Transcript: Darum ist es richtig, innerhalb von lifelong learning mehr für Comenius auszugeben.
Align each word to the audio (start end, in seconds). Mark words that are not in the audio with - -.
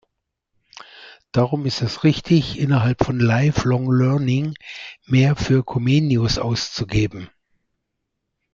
Darum 1.31 1.67
ist 1.67 1.83
es 1.83 2.03
richtig, 2.03 2.57
innerhalb 2.57 3.05
von 3.05 3.19
lifelong 3.19 3.85
learning 3.91 4.55
mehr 5.05 5.35
für 5.35 5.63
Comenius 5.63 6.39
auszugeben. 6.39 7.29